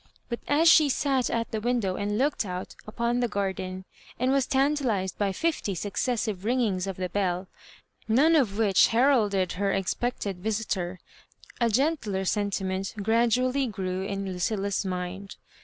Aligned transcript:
But 0.29 0.39
as 0.47 0.67
she 0.67 0.89
sat 0.89 1.29
at 1.29 1.51
the 1.51 1.61
window 1.61 1.95
and 1.95 2.17
looked 2.17 2.43
out 2.43 2.75
upon 2.87 3.19
the 3.19 3.27
garden, 3.27 3.85
and 4.19 4.31
was 4.31 4.47
tantalised 4.47 5.15
by 5.19 5.31
fifty 5.31 5.75
successive 5.75 6.43
ringings 6.43 6.87
of 6.87 6.97
the 6.97 7.07
bell, 7.07 7.47
none 8.07 8.35
of 8.35 8.57
which 8.57 8.87
heralded 8.87 9.51
her 9.51 9.71
expected 9.71 10.37
visitor, 10.39 10.99
a 11.59 11.69
gentler 11.69 12.25
sentiment 12.25 12.95
gradually 13.03 13.67
grew 13.67 14.01
in 14.01 14.25
Lucilla's 14.25 14.83
mind. 14.83 15.35